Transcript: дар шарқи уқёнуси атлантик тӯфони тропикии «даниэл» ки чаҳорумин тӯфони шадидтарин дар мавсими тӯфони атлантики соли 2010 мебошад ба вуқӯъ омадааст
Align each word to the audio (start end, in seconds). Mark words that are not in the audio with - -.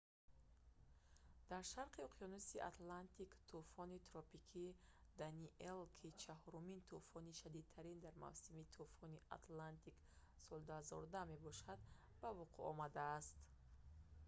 дар 1.51 1.63
шарқи 1.73 2.05
уқёнуси 2.07 2.63
атлантик 2.71 3.31
тӯфони 3.49 4.03
тропикии 4.09 4.77
«даниэл» 5.21 5.79
ки 5.99 6.07
чаҳорумин 6.23 6.79
тӯфони 6.91 7.37
шадидтарин 7.41 7.97
дар 8.05 8.13
мавсими 8.25 8.65
тӯфони 8.75 9.25
атлантики 9.37 10.03
соли 10.45 10.63
2010 10.69 11.29
мебошад 11.33 11.79
ба 12.19 12.29
вуқӯъ 12.39 12.61
омадааст 12.71 13.35